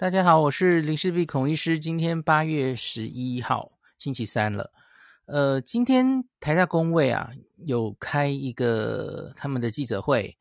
[0.00, 1.76] 大家好，我是林氏璧孔医师。
[1.76, 4.72] 今天八月十一号，星期三了。
[5.26, 10.38] 呃，今天台大工位啊有开一个他们的记者会，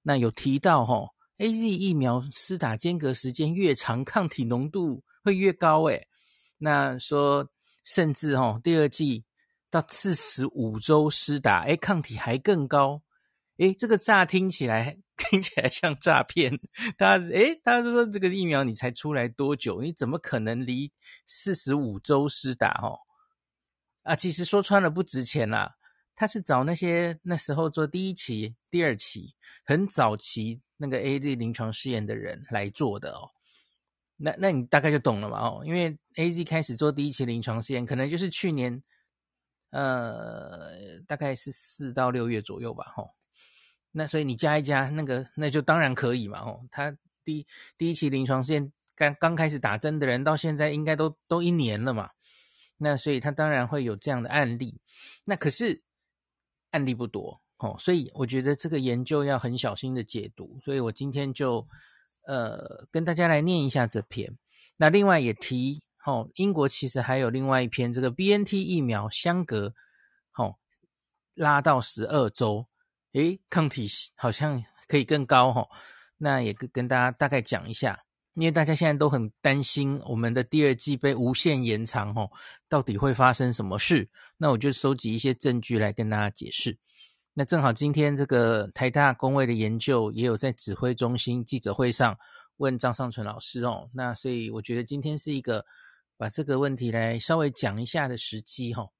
[0.00, 5.82] 那有提到哈，AZ 疫苗施打间隔时间越长，抗体浓度会越高。
[5.86, 6.06] 诶，
[6.58, 7.48] 那说
[7.82, 9.24] 甚至哈第二季
[9.70, 13.02] 到四十五周施打，诶，抗体还更高。
[13.56, 14.98] 诶，这个乍听起来。
[15.30, 16.58] 听起来像诈骗，
[16.98, 19.80] 大家诶，大家都说这个疫苗你才出来多久？
[19.80, 20.92] 你怎么可能离
[21.24, 22.80] 四十五周施打？
[22.82, 22.98] 哦，
[24.02, 25.76] 啊，其实说穿了不值钱啦。
[26.16, 33.30] 他是找那些那时候做第一期、第二期很早期那个 AZ 临床试验的人来做的哦。
[34.16, 35.38] 那那你大概就懂了嘛？
[35.40, 38.82] 哦，因为 AZ 开始做第一期临床试验，可能就是去年，
[39.70, 43.10] 呃，大概是四到六月左右吧，吼、哦。
[43.96, 47.46] 那所以你加一加，那个那就当然可以嘛，哦，他第
[47.78, 52.10] 第一期临床试验刚刚开始打针的人，到现在应该都都一年了嘛，
[52.76, 54.80] 那所以他当然会有这样的案例，
[55.24, 55.84] 那可是
[56.72, 61.64] 案例不多哦，所以我觉得这个研究要很小心的解读，所以我今天就
[62.26, 64.36] 呃跟大家来念一下这篇，
[64.76, 69.72] 那另外也提哦，英国其实还有另外一篇这个 BNT 疫苗相隔
[70.36, 70.56] 哦
[71.34, 72.66] 拉到十二周。
[73.14, 75.68] 诶，抗体好像可以更高齁，
[76.18, 82.28] 那也跟跟大家大概讲一下，因为大家现在都很担心我们的第二季被无限延长齁，
[82.68, 84.08] 到底会发生什么事？
[84.36, 86.76] 那我就收集一些证据来跟大家解释。
[87.34, 92.16] 那正好今天这个台大工位的研究也有在指挥中心记者会上
[92.56, 95.64] 问张尚淳老师哦，那所以我觉得今天是一个
[96.16, 98.90] 把这个问题来稍微讲一下的时机齁。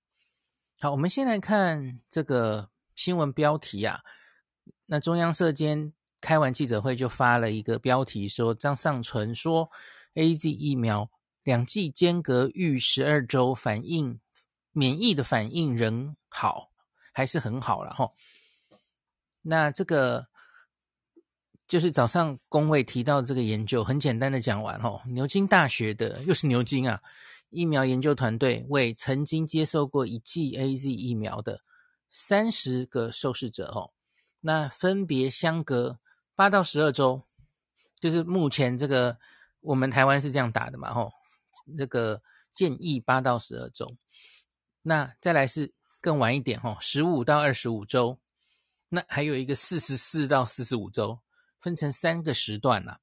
[0.78, 2.70] 好，我们先来看这个。
[2.94, 4.00] 新闻标题啊，
[4.86, 9.70] 那中央社间开完记者会就发了一个标题说，张尚存说
[10.14, 11.10] ，AZ 疫苗
[11.42, 14.20] 两剂间隔逾十二周，反应
[14.72, 16.70] 免疫的反应仍好，
[17.12, 18.10] 还是很好了哈。
[19.42, 20.26] 那这个
[21.66, 27.02] 就是早上工位提到这个研究，很简单的讲完哦，牛津大学的又是牛津啊，
[27.50, 31.60] 疫苗研究团队为曾经接受过一剂 AZ 疫苗的。
[32.16, 33.90] 三十个受试者哦，
[34.38, 35.98] 那分别相隔
[36.36, 37.24] 八到十二周，
[37.98, 39.18] 就是目前这个
[39.58, 41.10] 我们台湾是这样打的嘛吼，
[41.76, 42.22] 这个
[42.54, 43.96] 建议八到十二周，
[44.82, 48.20] 那再来是更晚一点吼，十五到二十五周，
[48.88, 51.18] 那还有一个四十四到四十五周，
[51.60, 53.00] 分成三个时段啦，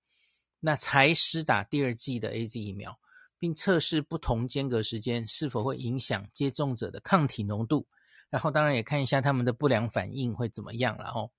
[0.61, 2.97] 那才施打第二剂的 AZ 疫苗，
[3.37, 7.85] 并测试不同间隔时间是否会影响接种者的抗体浓度。
[8.31, 11.29] 然后当然也看一下他们的不良反应会怎么样了哦。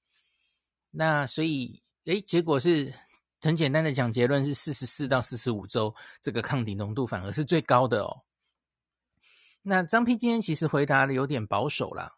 [0.92, 2.94] 那所以，诶，结果是
[3.40, 8.22] 很简单的讲，结论是四十四到四十五周，这个抗体浓度反而是最高的哦。
[9.62, 12.12] 那张丕今天其实回答的有点保守啦。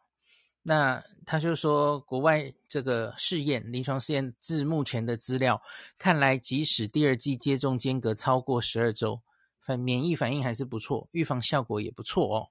[0.66, 5.62] 那他就说，国外这个试验临床试验至目前的资料
[5.98, 9.20] 看来，即使第二剂接种间隔超过十二周，
[9.60, 12.50] 反免疫反应还是不错，预防效果也不错哦。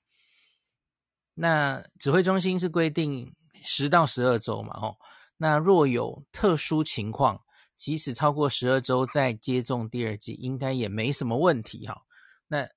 [1.36, 4.98] 那指挥中心是规定十到十二周嘛，吼。
[5.38, 7.42] 那若有特殊情况，
[7.76, 12.04] 即使超过十二周再接种第二剂，应该也没什么问题，哈。
[12.48, 12.70] 那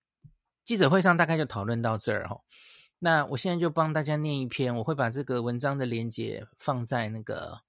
[0.65, 2.41] 记者会上大概就讨论到这儿，哈。
[2.99, 7.61] 那我现在就帮大家念一篇，我会把这个文章的连接放在那个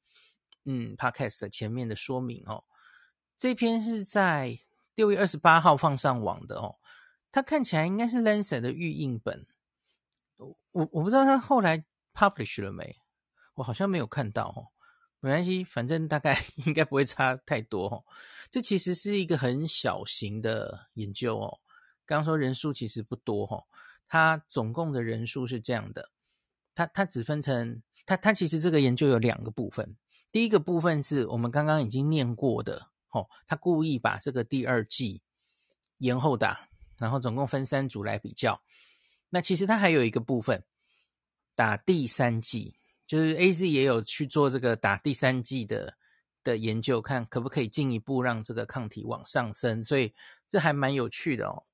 [0.63, 2.63] 嗯 Podcast 前面的说明，哦。
[3.35, 4.57] 这篇是在
[4.95, 6.77] 六月二十八号放上网的，哦。
[7.29, 9.45] 它看起来应该是 Lancet 的预印本。
[10.77, 11.83] 我我不知道他后来
[12.13, 12.97] publish 了没，
[13.55, 14.69] 我好像没有看到哦。
[15.19, 18.05] 没关系，反正大概 应该不会差太多哦。
[18.51, 21.57] 这其实是一个很小型的研究哦。
[22.05, 23.65] 刚刚说人数其实不多哦，
[24.07, 26.11] 它总共的人数是这样的。
[26.75, 29.97] 它它只分成它它其实这个研究有两个部分。
[30.31, 35.23] 第一个部分是我们刚刚已经念过的哦，他故意把这个第二季
[35.97, 38.61] 延后打，然后总共分三组来比较。
[39.29, 40.63] 那其实它还有一个部分，
[41.53, 45.97] 打第三剂，就是 AZ 也有去做这个打第三剂的
[46.45, 50.13] 的研究，看可不可以进一步让这个抗体往上升，所以
[50.49, 51.65] 这还蛮有趣的哦。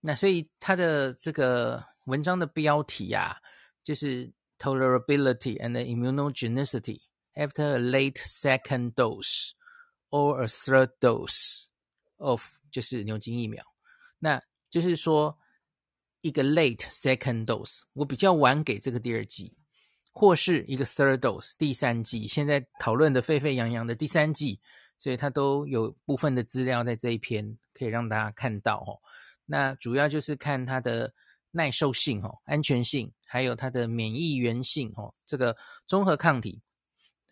[0.00, 3.36] 那所以它的这个文章的标题啊，
[3.84, 7.02] 就是 Tolerability and Immunogenicity
[7.34, 9.50] after a late second dose
[10.08, 11.66] or a third dose
[12.16, 13.62] of 就是牛津疫苗，
[14.20, 15.38] 那就是说。
[16.20, 19.56] 一个 late second dose，我比较晚给这个第二剂，
[20.12, 22.26] 或是一个 third dose 第三剂。
[22.26, 24.60] 现在讨论的沸沸扬扬的第三剂，
[24.98, 28.98] 所以它都有部分的资料在这一篇可以让大家看到哦。
[29.44, 31.14] 那主要就是看它的
[31.52, 36.60] 耐受性哦、安全性，还有它的免疫原性哦，这个综合抗体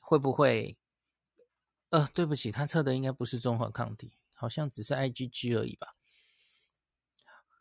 [0.01, 0.77] 会不会？
[1.91, 5.95] 呃，对不起，它测的应该不是综合抗体，好像只是 IgG 而已吧。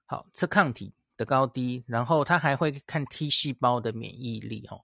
[0.06, 4.82] 好，测抗体的高低，然后它还会看 T 细胞的免疫力哦。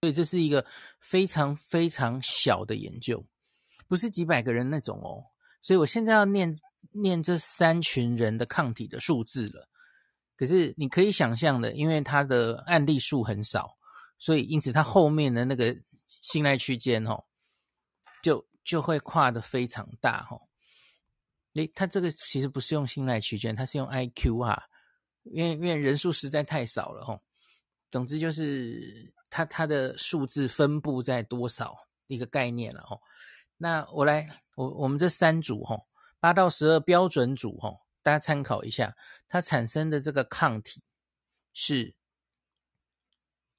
[0.00, 0.64] 所以这是一个
[1.00, 3.24] 非常非常小的研究，
[3.88, 5.24] 不是几百个人那种哦。
[5.62, 6.54] 所以我现在要念
[6.92, 9.68] 念这三群人的抗体的数字了。
[10.36, 13.78] 可是你可以想象的，因为它的案例数很少，
[14.18, 15.74] 所以因此它后面的那个
[16.22, 17.24] 信赖区间哦，
[18.22, 20.42] 就就会跨得非常大哦。
[21.54, 24.60] 诶，它这个其实不是用信赖区间，它是用 IQ 啊，
[25.24, 27.20] 因为因为人数实在太少了哦。
[27.90, 29.12] 总之就是。
[29.36, 31.76] 它它的数字分布在多少
[32.06, 33.00] 一个概念了哦？
[33.56, 34.24] 那我来
[34.54, 35.76] 我我们这三组哈，
[36.20, 38.94] 八到十二标准组哈，大家参考一下，
[39.26, 40.80] 它产生的这个抗体
[41.52, 41.92] 是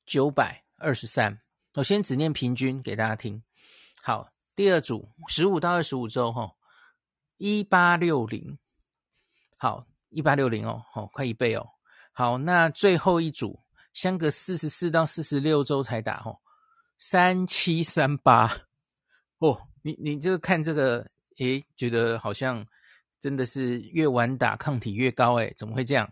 [0.06, 1.42] 九百二十三。
[1.74, 3.44] 我先只念平均给大家听。
[4.02, 6.56] 好，第二组十五到二十五周哈，
[7.36, 8.58] 一八六零。
[9.58, 9.86] 好，
[10.16, 11.68] 一八六零哦，好，快一倍哦。
[12.14, 13.60] 好，那最后一组。
[13.94, 16.38] 相隔四十四到四十六周才打吼，
[16.98, 18.54] 三七三八
[19.38, 22.66] 哦，你你就看这个，诶，觉得好像
[23.22, 26.12] 真的是越晚打抗体越高，诶，怎么会这样？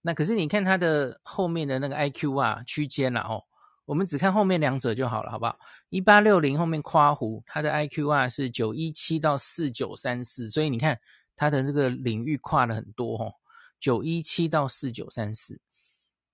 [0.00, 3.42] 那可是你看它的后面的那个 IQ 啊区间啦，哦，
[3.84, 5.58] 我们只看后面两者就好了，好不好？
[5.88, 10.96] 一八六零后面括弧，它的 IQ 啊是九一七到四九三四，所以你看
[11.38, 13.34] 它的这个领域跨了很多哦，
[13.78, 15.60] 九一七到四九三四。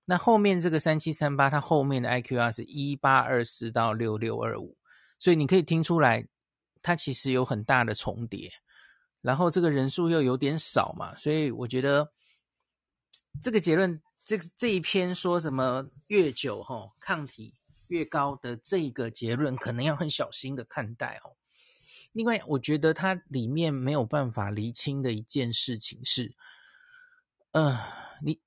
[0.05, 4.75] 那后面这个三七三八，它后面的 IQR 是一八二四到六六二五，
[5.19, 6.27] 所以你可以听出来，
[6.81, 8.51] 它其实有很大的重叠，
[9.21, 12.11] 然后这个人数又有点少嘛，所以我觉得
[13.41, 17.53] 这个结论，这这一篇说什么越久哈抗体
[17.87, 21.37] 越高的这个结论，可能要很小心的看待哦。
[22.15, 26.33] 另外，我觉得它里面没有办法厘清的一件事情是，
[27.51, 27.77] 嗯、
[28.23, 28.39] 你。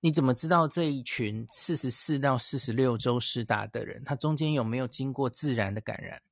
[0.00, 6.22] 你怎么知道这一群四十四到四十六周施打的人，他中间有没有经过自然的感染？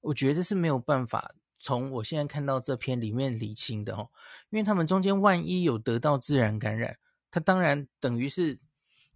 [0.00, 4.10] 我觉得是没有办法从我现在看到这篇里面厘清的哦，
[4.50, 6.98] 因为他们中间万一有得到自然感染，
[7.30, 8.58] 他当然等于是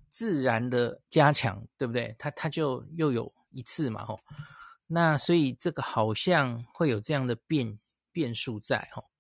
[0.09, 2.15] 自然的加强，对不对？
[2.21, 4.21] 他他就又有一次嘛，吼，
[4.87, 7.79] 那所以这个好像会有这样的变
[8.13, 9.11] 变数在，吼。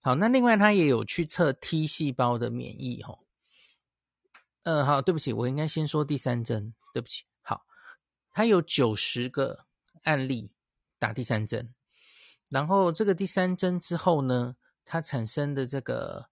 [0.00, 3.26] 好，那另外他也有去测 T 细胞的免疫，吼。
[4.62, 6.74] 嗯，好，对不起，我应该先说第三针。
[6.92, 7.66] 对不起，好，
[8.30, 9.66] 他有九十个
[10.04, 10.50] 案例
[10.98, 11.74] 打第三针，
[12.50, 16.30] 然后这个第三针之后呢，它产生的这个，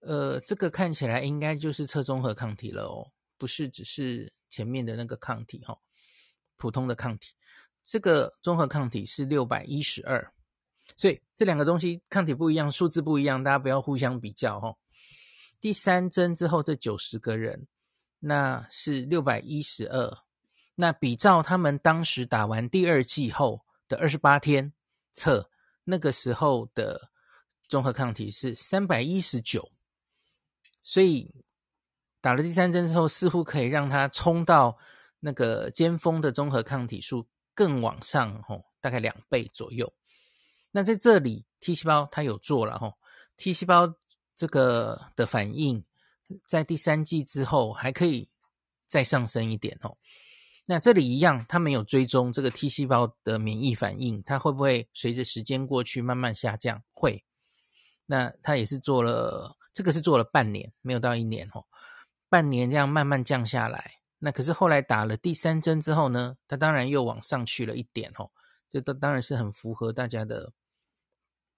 [0.00, 5.78] 呃，这个看起来应该就是测综合抗体了哦，不是只是前面的那个抗体哈、哦，
[6.56, 7.32] 普通的抗体，
[7.82, 10.32] 这个综合抗体是六百一十二，
[10.96, 14.76] 所以这两个东西抗体不一样，数字不一样，大家不要互相比较、哦。
[15.60, 17.66] 第三针之后，这九十个人，
[18.18, 20.18] 那是六百一十二。
[20.74, 24.72] 那比照他们当时打完第二剂后的二十八天
[25.12, 25.48] 测，
[25.84, 27.10] 那个时候的
[27.68, 29.70] 综合抗体是三百一十九。
[30.82, 31.32] 所以
[32.20, 34.76] 打了第三针之后，似乎可以让它冲到
[35.24, 39.90] 那个尖峰的综合抗体数更往上，吼，大概两倍左右。
[40.70, 42.94] 那在这里，T 细胞它有做了，吼
[43.36, 43.94] ，T 细胞。
[44.36, 45.84] 这个的反应
[46.44, 48.28] 在第三季之后还可以
[48.88, 49.96] 再上升一点哦。
[50.64, 56.82] 那这里一样，它没有追踪这个 T 细胞的免疫反应，它会不会随着时间过去慢慢下降？
[56.92, 57.24] 会。
[58.06, 61.64] 那它也是做了，这个是做了半年，没有到一年哦。
[62.28, 64.00] 半年这样慢慢降下来。
[64.24, 68.30] 那可是后来打了第三针之后呢，它当然又往上去了一点哦。
[68.70, 70.54] 这都当然是很符合大家的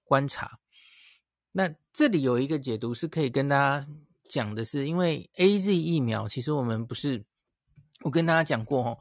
[0.02, 0.58] 观察。
[1.52, 3.88] 那这里有一个解读是可以跟大家
[4.28, 7.24] 讲的是，因为 AZ 疫苗其实我们不是，
[8.00, 8.98] 我跟大家讲过哦，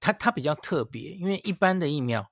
[0.00, 2.28] 它它比较特别，因为一般的疫苗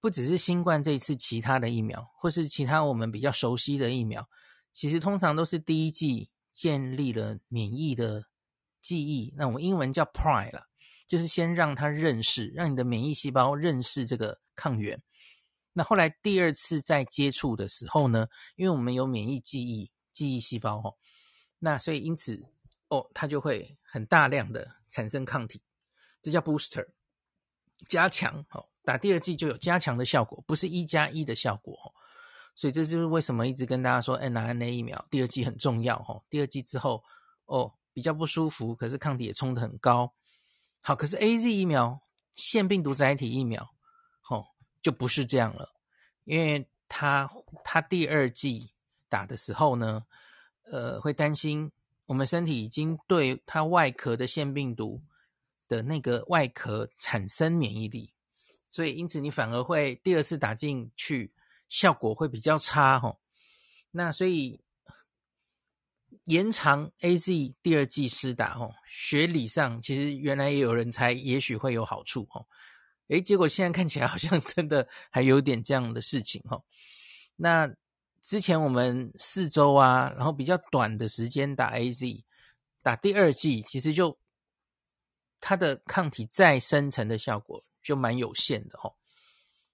[0.00, 4.28] 不只是新冠这一次，其他的疫苗或是其他我们比较熟悉的疫苗，
[4.72, 8.24] 其实通常都是第一剂建立了免疫的
[8.82, 10.66] 记忆，那我们英文叫 prime 了，
[11.06, 15.00] 就是先让它认识，让你的免疫细胞认识这个抗原。
[15.72, 20.96] 那后来第二次再接触的时候呢，因为我们有免疫记忆记忆细胞哦，
[21.58, 22.44] 那所以因此
[22.88, 25.62] 哦，它就会很大量的产生抗体，
[26.20, 26.86] 这叫 booster
[27.88, 31.94] 加强哦，打第二剂就有加强的效果，不是一加一的效果。
[32.54, 35.98] 所以这就是为什么一直跟大家说，mRNA 疫苗第二剂很重要。
[36.02, 37.02] 哈，第二剂之后，
[37.46, 40.12] 哦，比较不舒服，可是抗体也冲得很高。
[40.80, 42.00] 好，可是 AZ 疫苗
[42.34, 43.62] 腺病毒载体疫苗，
[44.28, 44.46] 哦，
[44.82, 45.72] 就不是这样了，
[46.24, 47.30] 因为它
[47.64, 48.72] 它第二剂
[49.08, 50.04] 打的时候呢，
[50.64, 51.70] 呃，会担心
[52.06, 55.02] 我们身体已经对它外壳的腺病毒
[55.68, 58.12] 的那个外壳产生免疫力，
[58.70, 61.32] 所以因此你反而会第二次打进去。
[61.68, 63.16] 效果会比较差哈，
[63.92, 64.60] 那所以
[66.26, 72.44] 延长 AZ 第二剂施打哈，学理上其实原来也有人猜也许会有好处哈，
[73.08, 76.62] 诶，结果现在看起来好像真的还有点这样的事情哈。
[77.34, 77.68] 那
[78.20, 82.22] 之前我们四周啊，然后比较短的时间打 AZ，
[82.82, 84.16] 打第二剂其实就
[85.40, 88.94] 它的抗体再生成的效果就蛮有限的哈。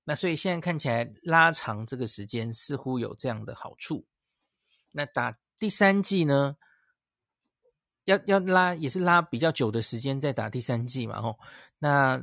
[0.04, 4.06] 那所以现在看起来拉长这个时间似乎有这样的好处。
[4.90, 6.56] 那打第三季呢？
[8.04, 11.20] 要要拉也是拉比较久的时间再打第三季嘛？
[11.20, 11.38] 吼，
[11.78, 12.22] 那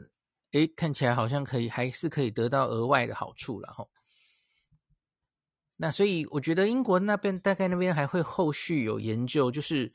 [0.51, 3.91] 诶看起来好像可以还是可以得到额外的好处了吼。
[5.75, 9.93] 那所以我觉得英国那边大概那边还会后续有研究，就是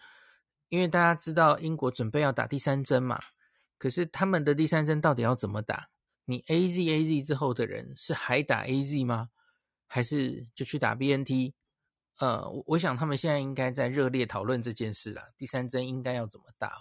[0.68, 3.18] 因为大家知道英国准备要打第三针嘛，
[3.78, 5.88] 可是他们的第三针到底要怎么打？
[6.26, 9.30] 你 A Z A Z 之后的人是还打 A Z 吗？
[9.88, 11.54] 还是就去打 B N T？
[12.20, 15.32] 呃，我我想他们现在应该在热烈讨论这件事了。
[15.36, 16.78] 第三针应该要怎么打？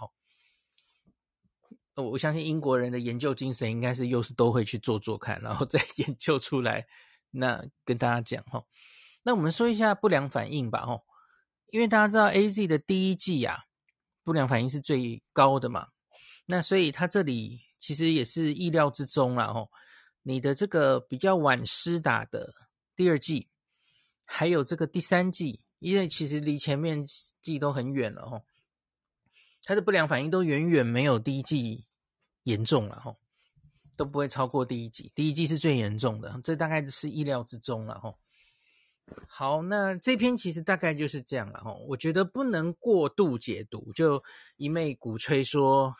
[1.96, 6.86] 哦，我相信英国人的研究精神应该是又是都会去做做看，然后再 研究出来，
[7.30, 8.64] 那跟大家讲哈。
[9.24, 11.02] 那我们说一下不良反应吧，哈，
[11.72, 13.64] 因为大家知道 A Z 的第一季啊，
[14.22, 15.88] 不良反应是最高的嘛，
[16.46, 17.60] 那所以它这里。
[17.80, 19.70] 其实也是意料之中啦，吼，
[20.22, 22.52] 你的这个比较晚施打的
[22.94, 23.48] 第二季，
[24.32, 27.04] 还有这个第三季，因为其实离前面
[27.42, 28.44] 季都很远了，吼，
[29.64, 31.84] 它的不良反应都远远没有第一季
[32.44, 33.18] 严重了，吼，
[33.96, 38.16] 都不会超过第一季，第一季是最严重的，这大概是意料之中了，吼。
[39.26, 44.22] 好，那这篇其实大概就是这样了，哈，我觉得不能过度解读，就
[44.56, 45.92] 一味鼓吹说。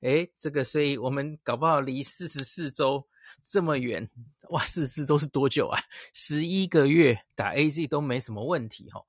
[0.00, 3.04] 诶，这个，所以我们搞不好离四十四周
[3.42, 4.08] 这么远，
[4.50, 5.80] 哇，四次都是多久啊？
[6.12, 9.04] 十一个月打 AZ 都没什么问题哈。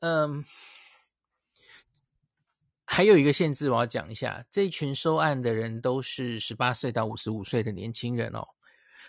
[0.00, 0.44] 嗯，
[2.84, 8.48] 还有一个限制我要讲一下，这群收案的人都是十八岁到五十五岁的年轻人哦，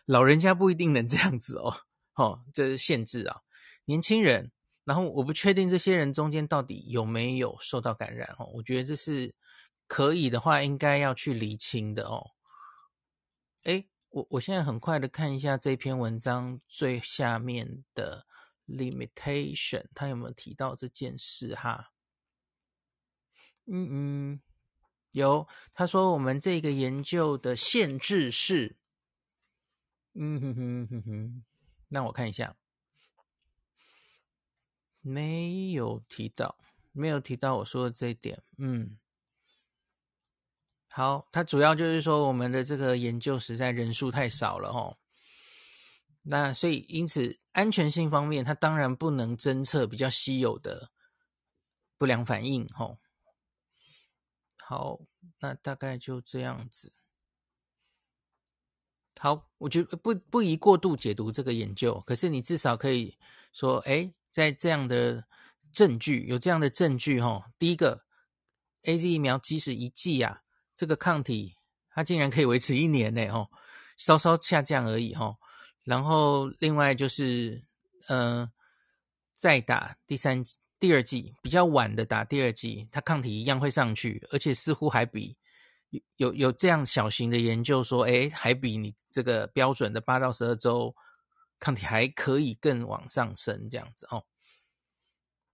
[0.05, 1.81] 老人家不一定能这样子哦。
[2.15, 3.41] 哦，这是限制啊，
[3.85, 4.51] 年轻人，
[4.83, 9.35] 然后我不确定这些人中间到底有没有受到感染哦，我觉得这是。
[9.89, 12.31] 可以的话，应该要去厘清的哦。
[13.63, 18.25] 诶，我我现在很快的看一下这篇文章最下面的
[18.65, 21.91] limitation，他有没有提到这件事哈？
[23.65, 24.41] 嗯嗯，
[25.11, 25.47] 有。
[25.71, 28.75] 他说我们这个研究的限制是，
[30.15, 31.43] 嗯哼哼哼哼，
[31.87, 32.55] 让我看一下，
[35.01, 36.57] 没有提到，
[36.91, 38.97] 没有提到我说的这一点，嗯。
[40.89, 44.97] 好，它主要就是说我们的这个研究实在人数太少了哦，
[46.23, 50.89] 那所以因此安全性方面，它当然不能侦测比较稀有的
[51.99, 52.97] 不良反应齁。
[54.57, 54.99] 好，
[55.39, 56.93] 那大概就这样子。
[59.19, 63.15] 好，我觉得不不宜过度解读这个研究，可是你至少可以
[63.53, 65.23] 说，哎，在这样的
[65.71, 67.43] 证据有这样的证据齁。
[67.59, 68.03] 第一个
[68.83, 70.41] ，AZ 疫苗即使一剂啊。
[70.77, 71.55] 这个抗体
[71.89, 73.49] 它竟然可以维持一年呢，哦，
[73.97, 75.35] 稍稍下降而已，哦。
[75.83, 77.65] 然后另外就是，
[78.07, 78.47] 呃，
[79.33, 80.43] 再打第三
[80.79, 85.35] 第二剂比较晚的打第二剂，它抗体一样会上去，而且似乎还比
[85.89, 90.95] 有有有这样小型的研究说，哎，还比你这个标准的八到十二周
[91.57, 94.23] 抗体还可以更往上升，这样子哦。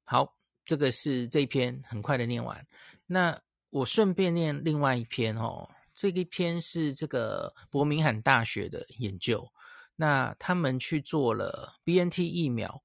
[0.04, 2.68] 好，这个是这一篇很快的念完，
[3.06, 3.42] 那。
[3.74, 9.52] 我顺便念另外一篇哦，这一篇是这个伯明翰大学的研究，
[9.96, 12.84] 那他们去做了 BNT 疫苗，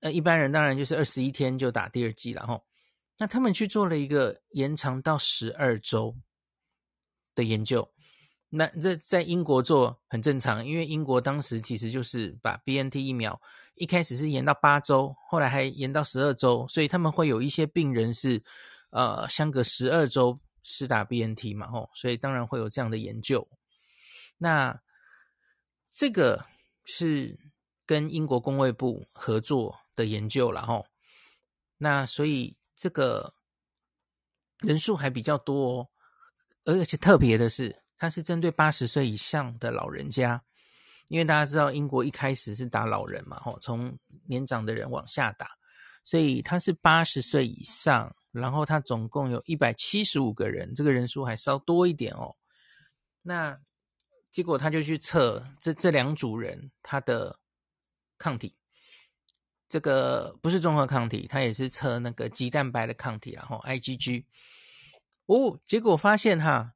[0.00, 2.60] 呃，一般人当然就是二十一天就打第二剂了哈，
[3.18, 6.14] 那他们去做了一个延长到十二周
[7.34, 7.90] 的研究，
[8.50, 13.40] 那这在英国做很正常，因为英国当时其实就是把 BNT 疫苗
[13.76, 18.44] 一开始是延到八周，后来还延到十二周，所以他们会有一些病人是。
[18.90, 23.48] 呃，相隔十二周施打 BNT 嘛，吼，所以当然会有这样的研究。
[24.36, 24.80] 那
[25.90, 26.44] 这个
[26.84, 27.38] 是
[27.86, 30.86] 跟英国工卫部合作的研究了吼。
[31.76, 33.34] 那所以这个
[34.58, 35.88] 人数还比较多哦，
[36.64, 40.42] 而且特别的是，它是针对八十岁以上的老人家，
[41.08, 45.48] 因为大家知道英国一开始是打老人嘛，吼，从年长的人往下打，
[46.04, 52.36] 所以它是八十岁以上，然后他总共有一百七十五个人，这个人数还稍多一点哦。
[53.22, 53.60] 那
[54.30, 57.38] 结果他就去测这这两组人他的
[58.16, 58.56] 抗体，
[59.66, 64.24] 这个不是综合抗体，他也是测那个棘蛋白的抗体，然后 IgG。
[65.26, 66.74] 哦，结果发现哈，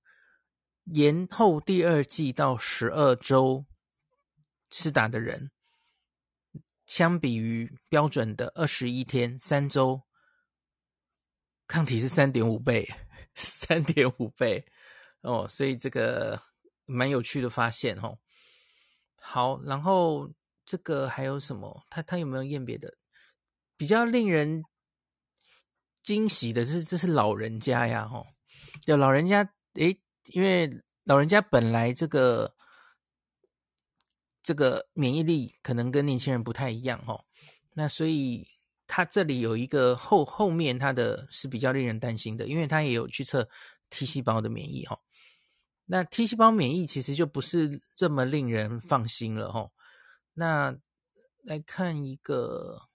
[0.85, 3.65] 延后第二季到十二周
[4.71, 5.51] 施打的人，
[6.87, 10.03] 相比于标准的二十一天三周，
[11.67, 12.89] 抗体是三点五倍，
[13.35, 14.65] 三点五倍
[15.23, 16.41] 哦，所以这个。
[16.87, 18.19] 蛮有趣的发现哦。
[19.19, 20.31] 好，然后
[20.67, 21.83] 这个还有什么？
[21.89, 22.99] 他他有没有验别的？
[23.79, 24.63] 比较令人
[26.03, 28.27] 惊喜的是，这是老人家呀，吼，
[28.85, 32.55] 有老人家，诶，因为老人家本来这个
[34.43, 37.25] 这个免疫力可能跟年轻人不太一样，吼，
[37.73, 38.47] 那所以
[38.87, 43.49] 他这里有一个后后面他的是比较令人担心的，因为他也有去测
[43.91, 45.01] T 细胞的免疫，吼。
[45.87, 49.71] 那 T 细胞免疫其实就不是这么令人放心了齁。
[50.33, 50.77] 那
[51.43, 52.89] 来看一个，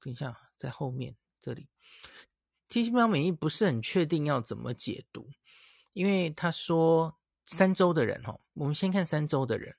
[0.00, 1.68] 等一下，在后面这里
[2.68, 5.30] ，T 细胞免疫不是很确定要怎么解读，
[5.92, 9.76] 因为他说三周的人齁，我们先看三周的人。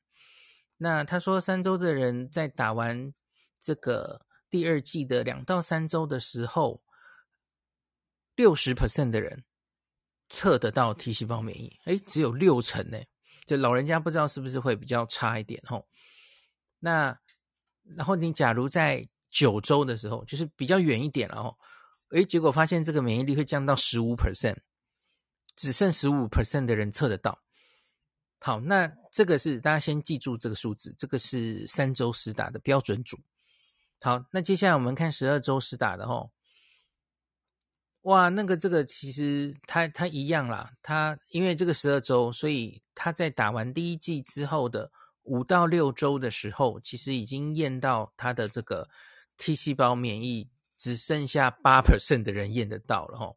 [0.77, 3.13] 那他说三周的人在打完
[3.59, 6.83] 这个第二季的两到三周的时候，
[8.35, 9.43] 六十 percent 的人。
[10.31, 12.99] 测得到 T 细胞免疫，诶，只有六成呢，
[13.47, 15.87] 就老人家不知道是不是会比较差一点吼。
[16.77, 17.19] 那
[17.81, 21.57] 然后你假如在九周的时候，就是比较远一点了吼，
[22.11, 24.57] 诶，结果发现这个免疫力会降到十五 percent，
[25.55, 27.41] 只剩十五 percent 的人测得到。
[28.39, 33.19] 好，那这个是大家先记住这个数字，这个是三周施打的标准组。
[34.01, 36.31] 好，那接下来我们看十二周施打的吼。
[38.03, 44.89] 哇，那个这个其实它它一样啦，它因为这个十二周，所以它在打完第一剂之后的
[45.23, 48.87] 五到六周的时候，其实已经验到它的这个
[49.37, 53.35] T 细胞免疫只剩下八 percent 的人验得到了齁。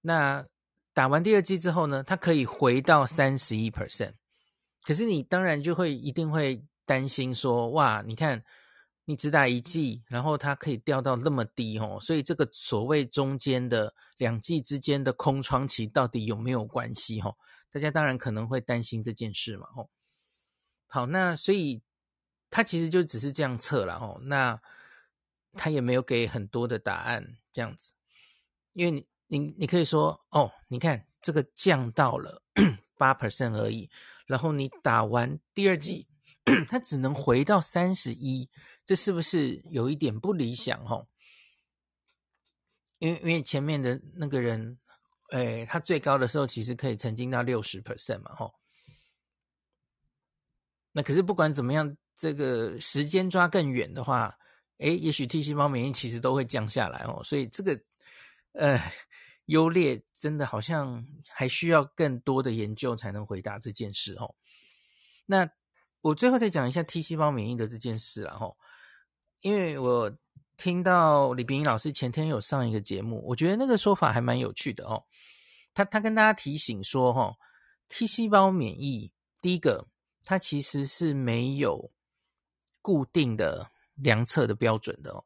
[0.00, 0.46] 那
[0.94, 4.14] 打完第二剂之后呢，它可以回到三十一 percent，
[4.82, 8.44] 可是你当然就会一定会担心说，哇，你看。
[9.06, 17.20] 你只打一剂，然后它可以掉到那么低哦，所以这个所谓中间的两剂之间的空窗期到底有没有关系？
[17.20, 17.36] 哦，
[17.70, 19.90] 大家当然可能会担心这件事嘛，吼。
[20.86, 21.82] 好，那所以
[22.48, 24.18] 他其实就只是这样测了，吼。
[24.22, 24.58] 那
[25.52, 27.92] 他也没有给很多的答案，这样子，
[28.72, 32.40] 因为你你你可以说，哦，你看这个降到了
[32.96, 33.90] 八 percent 而已，
[34.24, 36.08] 然后你打完第二剂，
[36.68, 38.48] 它只能回到三十一。
[38.84, 41.08] 这是不是有一点不理想吼？
[42.98, 44.78] 因为因为前面的那个人，
[45.30, 48.54] 哎，他最高的时候其实可以曾经到六十 percent 嘛吼。
[50.92, 54.36] 那可是不管怎么样，这个时间抓更远的话，
[54.76, 57.22] 哎，也许 T 细胞免疫其实都会降下来哦。
[57.24, 57.80] 所以这个
[58.52, 58.78] 呃
[59.46, 64.34] 优劣真的好像还需要更多的研究才能回答这件事哦。
[65.24, 65.50] 那
[66.04, 68.58] 我最后再讲一下 T 细胞免疫的这件事了吼。
[69.40, 70.14] 因为我
[70.58, 75.02] 听到李秉颖老师前天有上一个节目，我觉得那个说法还蛮有趣的哦。
[75.72, 77.34] 他他跟大家提醒说，哈
[77.88, 79.88] ，T 细胞免疫，第一个，
[80.22, 81.90] 它其实是没有
[82.82, 85.24] 固定的量测的标准的哦。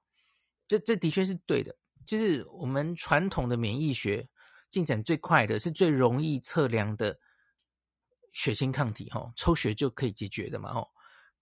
[0.68, 1.74] 这这的确是对的，
[2.06, 4.28] 就是我们传统的免疫学
[4.70, 7.18] 进展最快的是最容易测量的
[8.38, 10.86] 血清抗体，哈，抽血就可以解决的嘛，哈。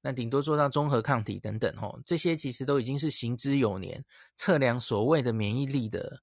[0.01, 4.03] 那顶多做到中和抗体等等吼，这些其实都已经是行之有年，
[4.35, 6.23] 测量所谓的免疫力的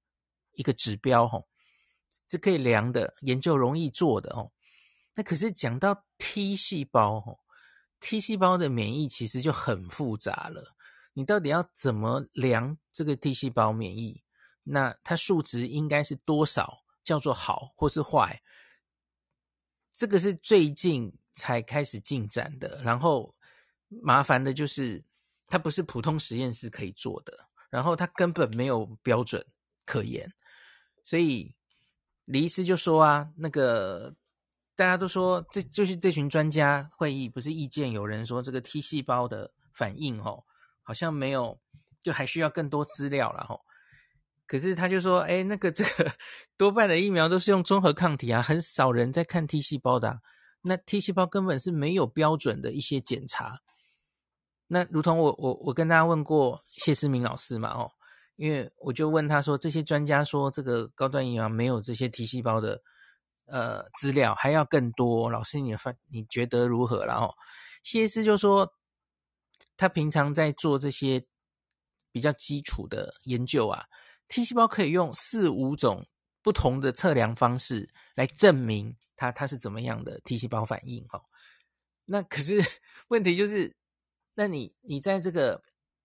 [0.53, 1.47] 一个指标吼，
[2.27, 4.51] 是可以量的，研究容易做的哦。
[5.15, 7.39] 那可是讲到 T 细胞吼
[7.99, 10.73] ，T 细胞的免疫其实就很复杂了。
[11.13, 14.23] 你到底要怎么量这个 T 细胞免疫？
[14.63, 18.41] 那它数值应该是多少叫做好或是坏？
[19.93, 23.33] 这个是最近才开始进展的，然后。
[24.01, 25.03] 麻烦的就是，
[25.45, 29.45] 它不是普通实验室可以做的，然后它根本没有标准
[29.85, 30.33] 可言，
[31.03, 31.53] 所以
[32.25, 34.15] 李医师就说啊，那个
[34.75, 40.43] 大家都说这就是这群专家会议不是意见，有人说这个 T 细胞的反应哦，
[40.81, 41.61] 好像没有，
[42.01, 43.63] 就还需要更多资料了吼。
[44.53, 46.13] 可是他就说，哎，那个这个
[46.55, 50.21] 多半的疫苗都是用综合抗体啊，很少人在看 T 细胞的。
[50.61, 53.61] 那 T 细胞根本是没有标准的一些检查。
[54.67, 57.89] 那如同我我我跟大家问过谢思明老师嘛，哦，
[58.35, 62.79] 因为我就问他说，这些专家说这个高端疫苗没有这些 T 细胞的
[63.47, 65.31] 呃资料，还要更多。
[65.31, 67.03] 老师你发你觉得如何？
[67.07, 67.33] 然后
[67.81, 68.71] 谢思就说，
[69.75, 71.25] 他平常在做这些
[72.11, 73.83] 比较基础的研究啊。
[74.27, 76.07] T 细胞可以用四五种
[76.41, 81.21] 不同的测量方式来证明它它是怎么样的 T 细胞反应哈。
[82.05, 82.61] 那可是
[83.07, 83.75] 问题就是，
[84.35, 85.61] 那你你在这个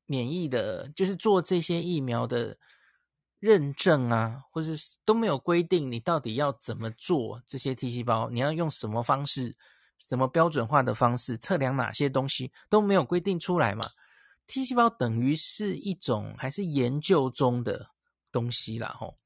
[0.06, 2.58] 免疫的，就是做这些疫苗的
[3.40, 9.56] 认证啊，或是都没有规定你到底要怎么做这些 T 细胞，你要用什么方式，
[9.98, 13.82] 什么标准化的方式测量哪些东西都没有规定出来嘛
[14.46, 17.90] ？T 细胞等于是一种还是研究中的。
[18.38, 19.18] 东西啦，吼，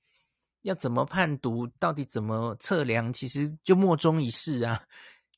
[0.62, 4.82] 要怎么判读，到底怎么测量，其实就莫衷一是啊。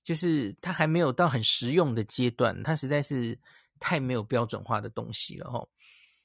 [0.05, 3.39] 就是它还没有到很实用的阶段，它实在是
[3.81, 5.67] 太没有标准化的东西了，吼。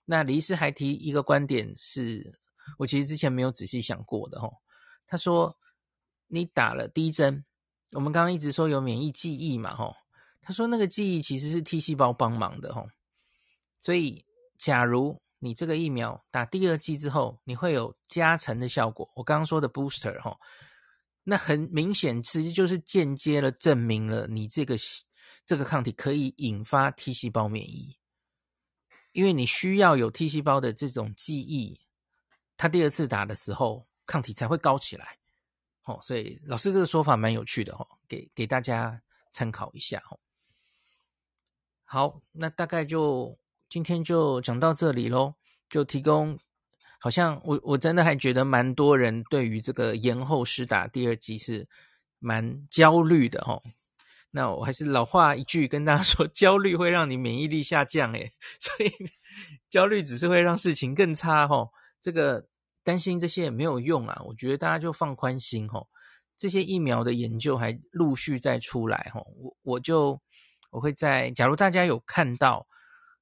[0.03, 2.39] 那李医师还提一个观点是，是
[2.77, 4.53] 我其实之前没有仔细想过的，吼。
[5.07, 5.57] 他说，
[6.27, 7.45] 你打了第一针，
[7.91, 9.95] 我们刚刚一直说有免疫记忆嘛，吼。
[10.41, 12.85] 他说那个记忆其实是 T 细胞帮忙的，吼。
[13.79, 14.25] 所以，
[14.57, 19.09] 假如你这个疫苗打第二剂之后，你会有加成的效果。
[19.15, 20.37] 我刚刚说的 booster 哈，
[21.23, 24.75] 那很明显，其实就是间接了证明了你这个
[25.45, 27.97] 这个抗体可以引发 T 细胞免疫，
[29.13, 31.79] 因为你需要有 T 细胞的这种记忆，
[32.57, 35.17] 它第二次打的时候抗体才会高起来。
[35.85, 40.17] 哦，所以老师这个说法蛮有趣的哈，给给大家参考一下哈。
[41.85, 43.39] 好，那大概就。
[43.69, 45.35] 今天就讲到这里喽，
[45.69, 46.39] 就提供，
[46.99, 51.67] 好像我我真的还觉得蛮多人对于这个延后施打第二剂是
[52.17, 53.61] 蛮焦虑的齁。
[54.31, 58.91] 那我还是老话一句跟大家 说，焦虑会让你免疫力下降诶， 所以
[59.69, 61.69] 焦虑只是会让事情更差齁。
[62.01, 62.47] 这个
[62.83, 65.85] 担心这些也没有用啊，我觉得大家就放宽心齁。
[66.35, 70.19] 这些疫苗的研究还陆续再出来齁，我我就
[70.71, 72.65] 我会在，假如大家有看到。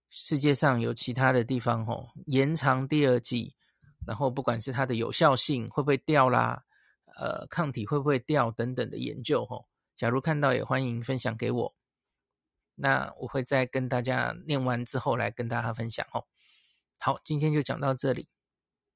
[0.10, 3.56] 世界上有其他的地方哦，延长第二季，
[4.06, 6.64] 然后不管是它的有效性会不会掉啦，
[7.18, 11.76] 呃，抗体会不会掉等等的研究吼，假如看到也欢迎分享给我，
[12.76, 16.26] 那我会再跟大家念完之后来跟大家分享哦。
[17.00, 18.30] 好，今天就讲到这里。